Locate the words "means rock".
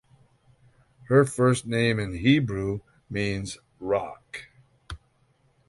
3.07-4.47